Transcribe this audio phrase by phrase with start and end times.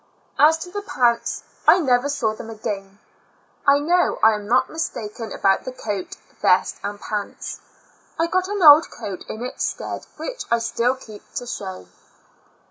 [0.39, 2.97] As to the pants, I never saw them ascain.
[3.67, 7.59] I know I am not mistaken about the coat, vest and pants;
[8.17, 11.85] I got an old coat in its stead which I still keep to show.